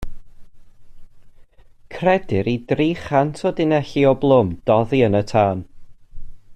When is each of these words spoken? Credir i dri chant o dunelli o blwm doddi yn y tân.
Credir 1.97 2.49
i 2.53 2.55
dri 2.71 2.89
chant 3.03 3.41
o 3.49 3.51
dunelli 3.59 4.03
o 4.13 4.17
blwm 4.25 4.49
doddi 4.71 5.03
yn 5.09 5.19
y 5.21 5.23
tân. 5.33 5.63